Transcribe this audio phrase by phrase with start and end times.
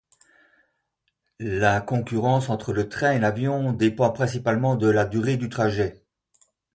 [1.37, 6.01] La concurrence entre le train et l'avion dépend principalement de la durée du trajet.